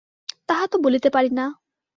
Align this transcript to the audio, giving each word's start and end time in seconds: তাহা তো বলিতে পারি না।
তাহা 0.49 0.65
তো 0.67 0.77
বলিতে 0.85 1.09
পারি 1.09 1.29
না। 1.31 1.45